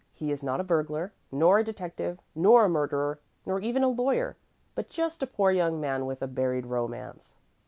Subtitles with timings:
[0.11, 4.35] He is not a burglar, nor a detective, nor a murderer, nor even a lawyer,
[4.73, 7.35] but just a poor young man with a buried romance."